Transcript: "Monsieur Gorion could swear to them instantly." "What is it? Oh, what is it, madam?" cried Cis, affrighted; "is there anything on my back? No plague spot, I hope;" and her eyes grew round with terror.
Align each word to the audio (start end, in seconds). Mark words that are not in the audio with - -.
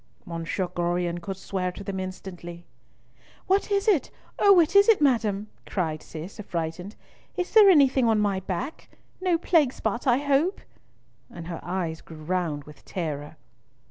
"Monsieur 0.25 0.65
Gorion 0.67 1.21
could 1.21 1.37
swear 1.37 1.71
to 1.73 1.83
them 1.83 1.99
instantly." 1.99 2.65
"What 3.45 3.69
is 3.69 3.87
it? 3.87 4.09
Oh, 4.39 4.51
what 4.53 4.75
is 4.75 4.89
it, 4.89 4.99
madam?" 4.99 5.45
cried 5.67 6.01
Cis, 6.01 6.39
affrighted; 6.39 6.95
"is 7.37 7.51
there 7.53 7.69
anything 7.69 8.07
on 8.07 8.17
my 8.19 8.39
back? 8.39 8.89
No 9.21 9.37
plague 9.37 9.71
spot, 9.71 10.07
I 10.07 10.17
hope;" 10.17 10.59
and 11.29 11.45
her 11.45 11.59
eyes 11.61 12.01
grew 12.01 12.23
round 12.23 12.63
with 12.63 12.83
terror. 12.83 13.37